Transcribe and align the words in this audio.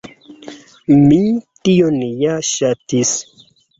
Mi 1.01 1.19
tion 1.67 2.01
ja 2.25 2.41
ŝatis. 2.51 3.17